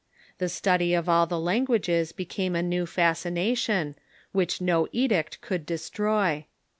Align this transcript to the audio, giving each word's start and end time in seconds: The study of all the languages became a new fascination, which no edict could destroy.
The 0.39 0.49
study 0.49 0.95
of 0.95 1.07
all 1.07 1.27
the 1.27 1.39
languages 1.39 2.11
became 2.11 2.55
a 2.55 2.63
new 2.63 2.87
fascination, 2.87 3.93
which 4.31 4.59
no 4.59 4.87
edict 4.91 5.41
could 5.41 5.63
destroy. 5.63 6.47